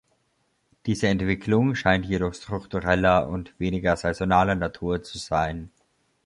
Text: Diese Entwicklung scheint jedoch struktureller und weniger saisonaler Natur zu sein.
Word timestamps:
Diese 0.87 1.07
Entwicklung 1.09 1.75
scheint 1.75 2.07
jedoch 2.07 2.33
struktureller 2.33 3.27
und 3.27 3.53
weniger 3.59 3.95
saisonaler 3.95 4.55
Natur 4.55 5.03
zu 5.03 5.19
sein. 5.19 5.69